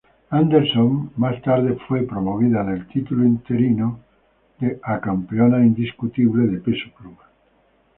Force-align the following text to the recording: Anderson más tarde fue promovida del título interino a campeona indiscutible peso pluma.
Anderson 0.31 1.11
más 1.15 1.39
tarde 1.43 1.77
fue 1.87 2.01
promovida 2.07 2.63
del 2.63 2.87
título 2.87 3.23
interino 3.23 3.99
a 4.81 4.99
campeona 4.99 5.59
indiscutible 5.63 6.57
peso 6.59 6.89
pluma. 6.97 7.27